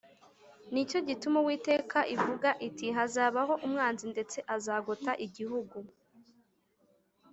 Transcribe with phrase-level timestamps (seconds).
[0.73, 5.77] Ni cyo gituma Uwiteka Imana ivuga iti “Hazabaho umwanzi ndetse azagota igihugu